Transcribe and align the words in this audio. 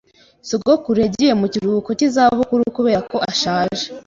Sogokuru 0.49 0.97
yagiye 1.05 1.33
mu 1.41 1.47
kiruhuko 1.53 1.89
cy'izabukuru 1.97 2.61
kubera 2.75 2.99
ko 3.11 3.17
ashaje. 3.31 3.85